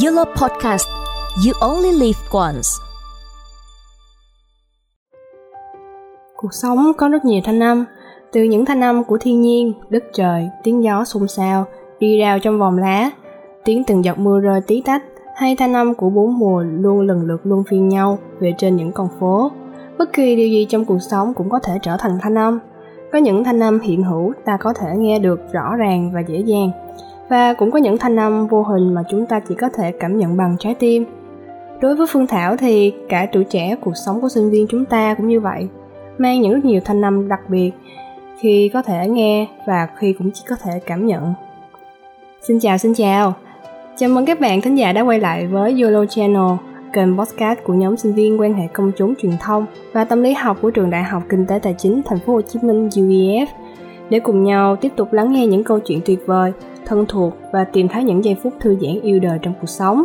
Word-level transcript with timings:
Yellow 0.00 0.24
Podcast 0.24 0.88
You 1.46 1.52
Only 1.60 1.92
Live 1.92 2.18
Once 2.30 2.68
Cuộc 6.36 6.54
sống 6.54 6.92
có 6.96 7.08
rất 7.08 7.24
nhiều 7.24 7.40
thanh 7.44 7.62
âm, 7.62 7.84
từ 8.32 8.42
những 8.42 8.64
thanh 8.64 8.80
âm 8.80 9.04
của 9.04 9.18
thiên 9.20 9.40
nhiên, 9.40 9.72
đất 9.88 10.04
trời, 10.12 10.48
tiếng 10.62 10.82
gió 10.82 11.04
xôn 11.04 11.28
xao, 11.28 11.66
đi 12.00 12.18
rào 12.18 12.38
trong 12.38 12.58
vòng 12.58 12.78
lá, 12.78 13.10
tiếng 13.64 13.84
từng 13.86 14.04
giọt 14.04 14.18
mưa 14.18 14.40
rơi 14.40 14.60
tí 14.66 14.82
tách, 14.84 15.02
hay 15.36 15.56
thanh 15.56 15.72
âm 15.72 15.94
của 15.94 16.10
bốn 16.10 16.38
mùa 16.38 16.62
luôn 16.62 17.00
lần 17.00 17.22
lượt 17.22 17.40
luôn 17.44 17.64
phiên 17.68 17.88
nhau 17.88 18.18
về 18.40 18.54
trên 18.58 18.76
những 18.76 18.92
con 18.92 19.08
phố. 19.20 19.50
Bất 19.98 20.12
kỳ 20.12 20.36
điều 20.36 20.48
gì 20.48 20.66
trong 20.68 20.84
cuộc 20.84 20.98
sống 21.10 21.34
cũng 21.34 21.50
có 21.50 21.58
thể 21.58 21.78
trở 21.82 21.96
thành 21.96 22.18
thanh 22.22 22.38
âm. 22.38 22.58
Có 23.12 23.18
những 23.18 23.44
thanh 23.44 23.60
âm 23.60 23.80
hiện 23.80 24.02
hữu 24.02 24.32
ta 24.44 24.56
có 24.60 24.72
thể 24.72 24.88
nghe 24.96 25.18
được 25.18 25.40
rõ 25.52 25.76
ràng 25.76 26.10
và 26.14 26.20
dễ 26.20 26.38
dàng, 26.38 26.70
và 27.28 27.54
cũng 27.54 27.70
có 27.70 27.78
những 27.78 27.98
thanh 27.98 28.16
âm 28.16 28.46
vô 28.46 28.62
hình 28.62 28.94
mà 28.94 29.02
chúng 29.10 29.26
ta 29.26 29.40
chỉ 29.40 29.54
có 29.54 29.68
thể 29.68 29.92
cảm 29.92 30.18
nhận 30.18 30.36
bằng 30.36 30.56
trái 30.58 30.74
tim. 30.74 31.04
Đối 31.80 31.96
với 31.96 32.06
Phương 32.10 32.26
Thảo 32.26 32.56
thì 32.56 32.92
cả 33.08 33.26
tuổi 33.32 33.44
trẻ 33.44 33.76
cuộc 33.80 33.96
sống 34.06 34.20
của 34.20 34.28
sinh 34.28 34.50
viên 34.50 34.66
chúng 34.70 34.84
ta 34.84 35.14
cũng 35.14 35.28
như 35.28 35.40
vậy, 35.40 35.68
mang 36.18 36.40
những 36.40 36.52
rất 36.52 36.64
nhiều 36.64 36.80
thanh 36.84 37.04
âm 37.04 37.28
đặc 37.28 37.40
biệt 37.48 37.72
khi 38.38 38.70
có 38.72 38.82
thể 38.82 39.08
nghe 39.08 39.48
và 39.66 39.88
khi 39.98 40.12
cũng 40.12 40.30
chỉ 40.34 40.42
có 40.48 40.56
thể 40.62 40.80
cảm 40.86 41.06
nhận. 41.06 41.34
Xin 42.42 42.60
chào, 42.60 42.78
xin 42.78 42.94
chào. 42.94 43.34
Chào 43.96 44.08
mừng 44.08 44.26
các 44.26 44.40
bạn 44.40 44.60
thính 44.60 44.78
giả 44.78 44.92
đã 44.92 45.00
quay 45.00 45.20
lại 45.20 45.46
với 45.46 45.82
YOLO 45.82 46.06
Channel, 46.06 46.56
kênh 46.92 47.18
podcast 47.18 47.58
của 47.64 47.74
nhóm 47.74 47.96
sinh 47.96 48.12
viên 48.12 48.40
quan 48.40 48.54
hệ 48.54 48.66
công 48.72 48.92
chúng 48.96 49.14
truyền 49.14 49.32
thông 49.40 49.66
và 49.92 50.04
tâm 50.04 50.22
lý 50.22 50.32
học 50.32 50.58
của 50.62 50.70
trường 50.70 50.90
Đại 50.90 51.02
học 51.02 51.22
Kinh 51.28 51.46
tế 51.46 51.58
Tài 51.58 51.74
chính 51.78 52.02
Thành 52.04 52.18
phố 52.18 52.32
Hồ 52.32 52.40
Chí 52.40 52.58
Minh 52.62 52.88
UEF 52.88 53.46
để 54.10 54.20
cùng 54.20 54.44
nhau 54.44 54.76
tiếp 54.76 54.92
tục 54.96 55.12
lắng 55.12 55.32
nghe 55.32 55.46
những 55.46 55.64
câu 55.64 55.78
chuyện 55.78 56.00
tuyệt 56.04 56.26
vời, 56.26 56.52
thân 56.86 57.04
thuộc 57.08 57.34
và 57.52 57.64
tìm 57.64 57.88
thấy 57.88 58.04
những 58.04 58.24
giây 58.24 58.36
phút 58.42 58.52
thư 58.60 58.76
giãn 58.80 59.00
yêu 59.02 59.20
đời 59.20 59.38
trong 59.42 59.54
cuộc 59.60 59.66
sống. 59.66 60.04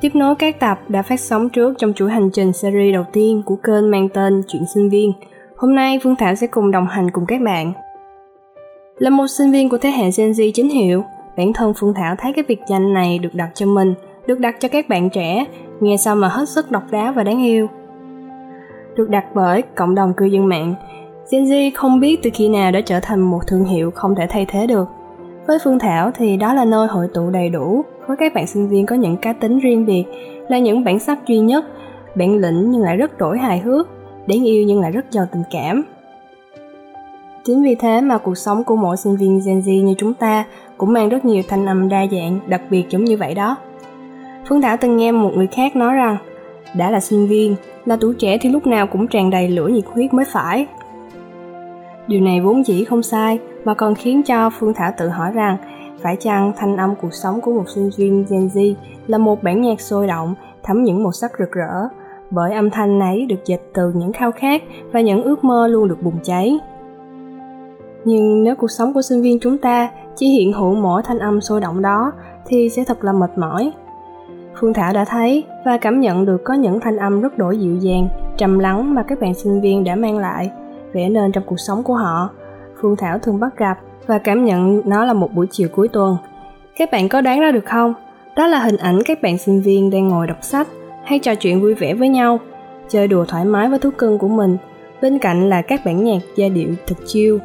Tiếp 0.00 0.14
nối 0.14 0.34
các 0.34 0.60
tập 0.60 0.78
đã 0.88 1.02
phát 1.02 1.20
sóng 1.20 1.48
trước 1.48 1.74
trong 1.78 1.92
chuỗi 1.92 2.10
hành 2.10 2.30
trình 2.30 2.52
series 2.52 2.94
đầu 2.94 3.04
tiên 3.12 3.42
của 3.46 3.56
kênh 3.56 3.90
mang 3.90 4.08
tên 4.08 4.42
Chuyện 4.48 4.62
sinh 4.74 4.88
viên. 4.88 5.12
Hôm 5.56 5.74
nay 5.74 6.00
Phương 6.02 6.16
Thảo 6.16 6.34
sẽ 6.34 6.46
cùng 6.46 6.70
đồng 6.70 6.86
hành 6.86 7.10
cùng 7.10 7.26
các 7.28 7.40
bạn. 7.40 7.72
Là 8.98 9.10
một 9.10 9.26
sinh 9.26 9.52
viên 9.52 9.68
của 9.68 9.78
thế 9.78 9.90
hệ 9.90 10.10
Gen 10.16 10.30
Z 10.30 10.50
chính 10.54 10.68
hiệu, 10.68 11.04
bản 11.36 11.52
thân 11.52 11.72
Phương 11.76 11.94
Thảo 11.94 12.14
thấy 12.18 12.32
cái 12.32 12.44
biệt 12.48 12.60
danh 12.68 12.94
này 12.94 13.18
được 13.18 13.34
đặt 13.34 13.50
cho 13.54 13.66
mình, 13.66 13.94
được 14.26 14.40
đặt 14.40 14.56
cho 14.60 14.68
các 14.68 14.88
bạn 14.88 15.10
trẻ, 15.10 15.44
nghe 15.80 15.96
sao 15.96 16.16
mà 16.16 16.28
hết 16.28 16.48
sức 16.48 16.70
độc 16.70 16.82
đáo 16.90 17.12
và 17.12 17.24
đáng 17.24 17.44
yêu. 17.44 17.66
Được 18.96 19.10
đặt 19.10 19.24
bởi 19.34 19.62
cộng 19.62 19.94
đồng 19.94 20.12
cư 20.16 20.24
dân 20.24 20.48
mạng, 20.48 20.74
Gen 21.30 21.44
Z 21.44 21.70
không 21.74 22.00
biết 22.00 22.20
từ 22.22 22.30
khi 22.34 22.48
nào 22.48 22.72
đã 22.72 22.80
trở 22.80 23.00
thành 23.00 23.20
một 23.20 23.40
thương 23.46 23.64
hiệu 23.64 23.90
không 23.90 24.14
thể 24.14 24.26
thay 24.28 24.46
thế 24.48 24.66
được. 24.66 24.88
Với 25.46 25.58
Phương 25.64 25.78
Thảo 25.78 26.10
thì 26.14 26.36
đó 26.36 26.54
là 26.54 26.64
nơi 26.64 26.86
hội 26.86 27.08
tụ 27.14 27.30
đầy 27.30 27.48
đủ 27.48 27.84
với 28.06 28.16
các 28.16 28.34
bạn 28.34 28.46
sinh 28.46 28.68
viên 28.68 28.86
có 28.86 28.96
những 28.96 29.16
cá 29.16 29.32
tính 29.32 29.58
riêng 29.58 29.86
biệt, 29.86 30.04
là 30.48 30.58
những 30.58 30.84
bản 30.84 30.98
sắc 30.98 31.26
duy 31.26 31.38
nhất, 31.38 31.64
bản 32.16 32.38
lĩnh 32.38 32.70
nhưng 32.70 32.82
lại 32.82 32.96
rất 32.96 33.18
đổi 33.18 33.38
hài 33.38 33.58
hước, 33.58 33.88
đáng 34.26 34.44
yêu 34.44 34.64
nhưng 34.66 34.80
lại 34.80 34.90
rất 34.90 35.04
giàu 35.10 35.26
tình 35.32 35.42
cảm. 35.50 35.84
Chính 37.44 37.62
vì 37.62 37.74
thế 37.74 38.00
mà 38.00 38.18
cuộc 38.18 38.38
sống 38.38 38.64
của 38.64 38.76
mỗi 38.76 38.96
sinh 38.96 39.16
viên 39.16 39.40
Gen 39.46 39.60
Z 39.60 39.84
như 39.84 39.94
chúng 39.98 40.14
ta 40.14 40.44
cũng 40.78 40.92
mang 40.92 41.08
rất 41.08 41.24
nhiều 41.24 41.42
thanh 41.48 41.66
âm 41.66 41.88
đa 41.88 42.06
dạng, 42.12 42.40
đặc 42.46 42.62
biệt 42.70 42.84
giống 42.90 43.04
như 43.04 43.16
vậy 43.16 43.34
đó. 43.34 43.56
Phương 44.48 44.60
Thảo 44.60 44.76
từng 44.80 44.96
nghe 44.96 45.12
một 45.12 45.30
người 45.36 45.46
khác 45.46 45.76
nói 45.76 45.94
rằng, 45.94 46.16
đã 46.76 46.90
là 46.90 47.00
sinh 47.00 47.26
viên, 47.26 47.56
là 47.84 47.96
tuổi 48.00 48.14
trẻ 48.18 48.38
thì 48.38 48.48
lúc 48.48 48.66
nào 48.66 48.86
cũng 48.86 49.08
tràn 49.08 49.30
đầy 49.30 49.48
lửa 49.48 49.68
nhiệt 49.68 49.84
huyết 49.86 50.14
mới 50.14 50.24
phải. 50.24 50.66
Điều 52.06 52.20
này 52.20 52.40
vốn 52.40 52.66
dĩ 52.66 52.84
không 52.84 53.02
sai, 53.02 53.38
mà 53.64 53.74
còn 53.74 53.94
khiến 53.94 54.22
cho 54.22 54.50
Phương 54.50 54.74
Thảo 54.74 54.92
tự 54.98 55.08
hỏi 55.08 55.32
rằng 55.32 55.56
phải 56.02 56.16
chăng 56.16 56.52
thanh 56.56 56.76
âm 56.76 56.94
cuộc 57.02 57.14
sống 57.14 57.40
của 57.40 57.52
một 57.52 57.68
sinh 57.68 57.90
viên 57.96 58.24
Gen 58.30 58.46
Z 58.46 58.74
là 59.06 59.18
một 59.18 59.42
bản 59.42 59.62
nhạc 59.62 59.80
sôi 59.80 60.06
động, 60.06 60.34
thấm 60.62 60.84
những 60.84 61.02
màu 61.02 61.12
sắc 61.12 61.32
rực 61.38 61.50
rỡ, 61.50 61.88
bởi 62.30 62.54
âm 62.54 62.70
thanh 62.70 63.00
ấy 63.00 63.26
được 63.26 63.44
dịch 63.44 63.70
từ 63.74 63.92
những 63.94 64.12
khao 64.12 64.32
khát 64.32 64.62
và 64.92 65.00
những 65.00 65.22
ước 65.22 65.44
mơ 65.44 65.68
luôn 65.68 65.88
được 65.88 66.02
bùng 66.02 66.18
cháy. 66.22 66.58
Nhưng 68.04 68.44
nếu 68.44 68.54
cuộc 68.56 68.70
sống 68.70 68.94
của 68.94 69.02
sinh 69.02 69.22
viên 69.22 69.38
chúng 69.40 69.58
ta 69.58 69.88
chỉ 70.16 70.28
hiện 70.28 70.52
hữu 70.52 70.74
mỗi 70.74 71.02
thanh 71.02 71.18
âm 71.18 71.40
sôi 71.40 71.60
động 71.60 71.82
đó 71.82 72.12
thì 72.46 72.68
sẽ 72.68 72.84
thật 72.84 73.04
là 73.04 73.12
mệt 73.12 73.38
mỏi. 73.38 73.72
Phương 74.60 74.74
Thảo 74.74 74.92
đã 74.92 75.04
thấy 75.04 75.44
và 75.64 75.78
cảm 75.78 76.00
nhận 76.00 76.24
được 76.24 76.44
có 76.44 76.54
những 76.54 76.80
thanh 76.80 76.96
âm 76.96 77.20
rất 77.20 77.38
đổi 77.38 77.58
dịu 77.58 77.76
dàng, 77.76 78.08
trầm 78.36 78.58
lắng 78.58 78.94
mà 78.94 79.02
các 79.02 79.20
bạn 79.20 79.34
sinh 79.34 79.60
viên 79.60 79.84
đã 79.84 79.94
mang 79.96 80.18
lại, 80.18 80.50
vẽ 80.92 81.08
nên 81.08 81.32
trong 81.32 81.44
cuộc 81.46 81.60
sống 81.60 81.82
của 81.82 81.94
họ. 81.94 82.30
Phương 82.84 82.96
Thảo 82.96 83.18
thường 83.18 83.40
bắt 83.40 83.56
gặp 83.56 83.78
và 84.06 84.18
cảm 84.18 84.44
nhận 84.44 84.82
nó 84.84 85.04
là 85.04 85.12
một 85.12 85.34
buổi 85.34 85.46
chiều 85.50 85.68
cuối 85.72 85.88
tuần. 85.88 86.16
Các 86.76 86.90
bạn 86.92 87.08
có 87.08 87.20
đoán 87.20 87.40
ra 87.40 87.50
được 87.50 87.64
không? 87.64 87.94
Đó 88.36 88.46
là 88.46 88.58
hình 88.58 88.76
ảnh 88.76 88.98
các 89.04 89.22
bạn 89.22 89.38
sinh 89.38 89.60
viên 89.60 89.90
đang 89.90 90.08
ngồi 90.08 90.26
đọc 90.26 90.36
sách 90.40 90.68
hay 91.04 91.18
trò 91.18 91.34
chuyện 91.34 91.60
vui 91.60 91.74
vẻ 91.74 91.94
với 91.94 92.08
nhau, 92.08 92.38
chơi 92.88 93.08
đùa 93.08 93.24
thoải 93.24 93.44
mái 93.44 93.68
với 93.68 93.78
thú 93.78 93.90
cưng 93.98 94.18
của 94.18 94.28
mình, 94.28 94.56
bên 95.02 95.18
cạnh 95.18 95.48
là 95.48 95.62
các 95.62 95.80
bản 95.84 96.04
nhạc 96.04 96.18
giai 96.36 96.50
điệu 96.50 96.68
thật 96.86 96.94
chiêu. 97.06 97.38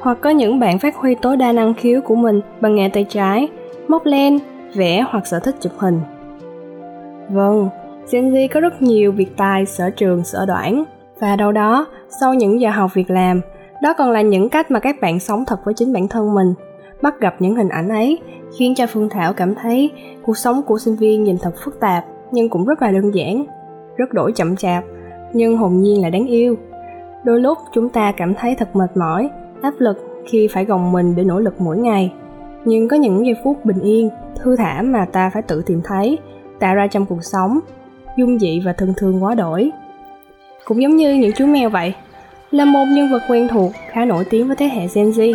Hoặc 0.00 0.18
có 0.20 0.30
những 0.30 0.60
bạn 0.60 0.78
phát 0.78 0.96
huy 0.96 1.14
tối 1.14 1.36
đa 1.36 1.52
năng 1.52 1.74
khiếu 1.74 2.00
của 2.00 2.14
mình 2.14 2.40
bằng 2.60 2.74
nghề 2.74 2.88
tay 2.88 3.06
trái, 3.08 3.48
móc 3.88 4.06
len, 4.06 4.38
vẽ 4.74 5.04
hoặc 5.08 5.26
sở 5.26 5.40
thích 5.40 5.56
chụp 5.60 5.72
hình. 5.78 6.00
Vâng, 7.28 7.68
Gen 8.12 8.30
Z 8.30 8.48
có 8.54 8.60
rất 8.60 8.82
nhiều 8.82 9.12
việc 9.12 9.36
tài, 9.36 9.66
sở 9.66 9.90
trường, 9.90 10.24
sở 10.24 10.46
đoản. 10.46 10.84
Và 11.20 11.36
đâu 11.36 11.52
đó, 11.52 11.86
sau 12.20 12.34
những 12.34 12.60
giờ 12.60 12.70
học 12.70 12.94
việc 12.94 13.10
làm, 13.10 13.40
đó 13.82 13.94
còn 13.98 14.10
là 14.10 14.22
những 14.22 14.48
cách 14.48 14.70
mà 14.70 14.80
các 14.80 15.00
bạn 15.00 15.20
sống 15.20 15.44
thật 15.46 15.60
với 15.64 15.74
chính 15.74 15.92
bản 15.92 16.08
thân 16.08 16.34
mình. 16.34 16.54
Bắt 17.02 17.20
gặp 17.20 17.34
những 17.38 17.54
hình 17.54 17.68
ảnh 17.68 17.88
ấy 17.88 18.18
khiến 18.58 18.74
cho 18.74 18.86
Phương 18.86 19.08
Thảo 19.08 19.32
cảm 19.32 19.54
thấy 19.54 19.90
cuộc 20.22 20.38
sống 20.38 20.62
của 20.62 20.78
sinh 20.78 20.96
viên 20.96 21.24
nhìn 21.24 21.36
thật 21.42 21.54
phức 21.64 21.80
tạp 21.80 22.04
nhưng 22.32 22.48
cũng 22.48 22.66
rất 22.66 22.82
là 22.82 22.90
đơn 22.90 23.14
giản, 23.14 23.44
rất 23.96 24.12
đổi 24.12 24.32
chậm 24.32 24.56
chạp 24.56 24.84
nhưng 25.32 25.56
hồn 25.56 25.82
nhiên 25.82 26.02
là 26.02 26.10
đáng 26.10 26.26
yêu. 26.26 26.56
Đôi 27.24 27.40
lúc 27.40 27.58
chúng 27.72 27.88
ta 27.88 28.12
cảm 28.12 28.34
thấy 28.34 28.54
thật 28.54 28.76
mệt 28.76 28.96
mỏi, 28.96 29.30
áp 29.62 29.74
lực 29.78 29.96
khi 30.26 30.48
phải 30.52 30.64
gồng 30.64 30.92
mình 30.92 31.14
để 31.16 31.24
nỗ 31.24 31.38
lực 31.38 31.60
mỗi 31.60 31.78
ngày. 31.78 32.12
Nhưng 32.64 32.88
có 32.88 32.96
những 32.96 33.26
giây 33.26 33.36
phút 33.44 33.64
bình 33.64 33.80
yên, 33.80 34.10
thư 34.42 34.56
thả 34.56 34.82
mà 34.82 35.06
ta 35.12 35.30
phải 35.34 35.42
tự 35.42 35.62
tìm 35.66 35.80
thấy, 35.84 36.18
tạo 36.58 36.74
ra 36.74 36.86
trong 36.86 37.06
cuộc 37.06 37.24
sống, 37.24 37.60
dung 38.16 38.38
dị 38.38 38.60
và 38.64 38.72
thường 38.72 38.94
thường 38.96 39.24
quá 39.24 39.34
đổi. 39.34 39.70
Cũng 40.64 40.82
giống 40.82 40.96
như 40.96 41.14
những 41.14 41.32
chú 41.32 41.46
mèo 41.46 41.70
vậy, 41.70 41.94
là 42.50 42.64
một 42.64 42.84
nhân 42.88 43.12
vật 43.12 43.22
quen 43.28 43.48
thuộc 43.48 43.72
khá 43.90 44.04
nổi 44.04 44.24
tiếng 44.30 44.46
với 44.46 44.56
thế 44.56 44.66
hệ 44.66 44.86
Gen 44.94 45.10
Z, 45.10 45.34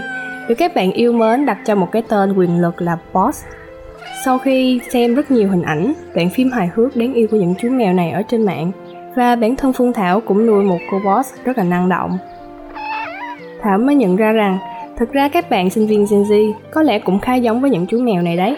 được 0.50 0.56
các 0.58 0.76
bạn 0.76 0.92
yêu 0.92 1.14
mến 1.14 1.46
đặt 1.46 1.58
cho 1.66 1.76
một 1.76 1.88
cái 1.92 2.02
tên 2.02 2.34
quyền 2.34 2.62
lực 2.62 2.82
là 2.82 2.98
Boss. 3.14 3.46
Sau 4.26 4.38
khi 4.38 4.80
xem 4.90 5.16
rất 5.16 5.32
nhiều 5.32 5.50
hình 5.50 5.62
ảnh, 5.62 5.94
đoạn 6.16 6.30
phim 6.30 6.52
hài 6.52 6.70
hước 6.76 6.96
đáng 6.96 7.14
yêu 7.14 7.28
của 7.32 7.38
những 7.38 7.54
chú 7.62 7.70
mèo 7.70 7.94
này 7.94 8.12
ở 8.12 8.22
trên 8.22 8.46
mạng, 8.46 8.72
và 9.16 9.36
bản 9.36 9.56
thân 9.56 9.74
Phương 9.74 9.94
Thảo 9.94 10.20
cũng 10.20 10.46
nuôi 10.46 10.64
một 10.64 10.80
cô 10.92 11.00
boss 11.06 11.34
rất 11.44 11.58
là 11.58 11.64
năng 11.64 11.90
động. 11.90 12.18
Thảo 13.62 13.78
mới 13.78 13.96
nhận 13.96 14.16
ra 14.16 14.32
rằng, 14.32 14.58
thực 14.98 15.12
ra 15.12 15.28
các 15.28 15.50
bạn 15.50 15.70
sinh 15.70 15.88
viên 15.88 16.06
Gen 16.12 16.24
Z 16.24 16.54
có 16.72 16.82
lẽ 16.82 17.00
cũng 17.00 17.20
khá 17.20 17.36
giống 17.36 17.62
với 17.62 17.70
những 17.70 17.86
chú 17.90 18.00
mèo 18.00 18.22
này 18.22 18.38
đấy. 18.38 18.58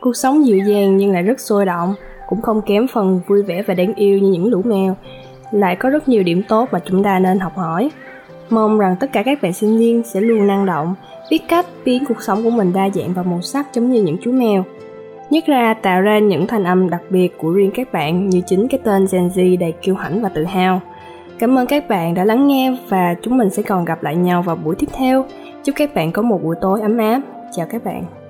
Cuộc 0.00 0.16
sống 0.16 0.46
dịu 0.46 0.58
dàng 0.58 0.96
nhưng 0.96 1.12
lại 1.12 1.22
rất 1.22 1.40
sôi 1.40 1.66
động, 1.66 1.94
cũng 2.28 2.42
không 2.42 2.62
kém 2.62 2.86
phần 2.86 3.20
vui 3.26 3.42
vẻ 3.42 3.62
và 3.62 3.74
đáng 3.74 3.94
yêu 3.94 4.18
như 4.18 4.28
những 4.30 4.50
lũ 4.50 4.62
mèo, 4.64 4.96
lại 5.50 5.76
có 5.76 5.90
rất 5.90 6.08
nhiều 6.08 6.22
điểm 6.22 6.42
tốt 6.48 6.68
mà 6.72 6.78
chúng 6.84 7.04
ta 7.04 7.18
nên 7.18 7.38
học 7.38 7.56
hỏi. 7.56 7.90
Mong 8.50 8.78
rằng 8.78 8.96
tất 9.00 9.12
cả 9.12 9.22
các 9.22 9.42
bạn 9.42 9.52
sinh 9.52 9.78
viên 9.78 10.02
sẽ 10.02 10.20
luôn 10.20 10.46
năng 10.46 10.66
động, 10.66 10.94
biết 11.30 11.40
cách 11.48 11.66
biến 11.84 12.04
cuộc 12.08 12.22
sống 12.22 12.44
của 12.44 12.50
mình 12.50 12.72
đa 12.72 12.88
dạng 12.94 13.14
và 13.14 13.22
màu 13.22 13.42
sắc 13.42 13.66
giống 13.74 13.90
như 13.90 14.02
những 14.02 14.16
chú 14.22 14.32
mèo. 14.32 14.64
Nhất 15.30 15.44
ra 15.46 15.74
tạo 15.74 16.00
ra 16.00 16.18
những 16.18 16.46
thanh 16.46 16.64
âm 16.64 16.90
đặc 16.90 17.02
biệt 17.10 17.38
của 17.38 17.50
riêng 17.50 17.70
các 17.74 17.92
bạn 17.92 18.28
như 18.28 18.40
chính 18.46 18.68
cái 18.68 18.80
tên 18.84 19.06
Gen 19.12 19.28
Z 19.28 19.58
đầy 19.58 19.72
kiêu 19.72 19.94
hãnh 19.94 20.22
và 20.22 20.28
tự 20.28 20.44
hào. 20.44 20.80
Cảm 21.38 21.58
ơn 21.58 21.66
các 21.66 21.88
bạn 21.88 22.14
đã 22.14 22.24
lắng 22.24 22.46
nghe 22.46 22.76
và 22.88 23.14
chúng 23.22 23.38
mình 23.38 23.50
sẽ 23.50 23.62
còn 23.62 23.84
gặp 23.84 24.02
lại 24.02 24.16
nhau 24.16 24.42
vào 24.42 24.56
buổi 24.56 24.74
tiếp 24.78 24.88
theo. 24.92 25.24
Chúc 25.64 25.74
các 25.78 25.94
bạn 25.94 26.12
có 26.12 26.22
một 26.22 26.42
buổi 26.42 26.56
tối 26.60 26.80
ấm 26.80 26.98
áp. 26.98 27.20
Chào 27.52 27.66
các 27.70 27.84
bạn. 27.84 28.25